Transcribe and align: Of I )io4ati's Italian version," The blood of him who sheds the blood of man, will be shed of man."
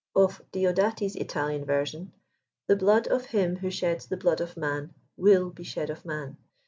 Of 0.15 0.41
I 0.51 0.57
)io4ati's 0.57 1.15
Italian 1.15 1.63
version," 1.63 2.11
The 2.67 2.75
blood 2.75 3.05
of 3.09 3.25
him 3.27 3.57
who 3.57 3.69
sheds 3.69 4.07
the 4.07 4.17
blood 4.17 4.41
of 4.41 4.57
man, 4.57 4.95
will 5.15 5.51
be 5.51 5.63
shed 5.63 5.91
of 5.91 6.05
man." 6.05 6.37